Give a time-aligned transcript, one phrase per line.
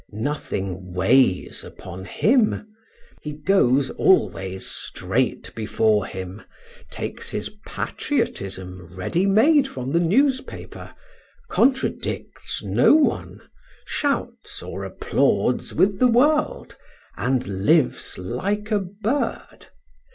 [0.13, 2.67] Nothing weighs upon him!
[3.21, 6.41] He goes always straight before him,
[6.89, 10.95] takes his patriotism ready made from the newspaper,
[11.49, 13.41] contradicts no one,
[13.85, 16.75] shouts or applauds with the world,
[17.15, 19.67] and lives like a bird.